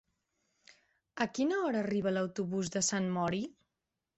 [1.27, 3.43] A quina hora arriba l'autobús de Sant Mori?